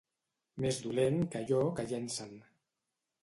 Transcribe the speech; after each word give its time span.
Més 0.63 0.79
dolent 0.85 1.19
que 1.35 1.43
allò 1.45 1.61
que 1.81 1.87
llencen. 1.91 2.33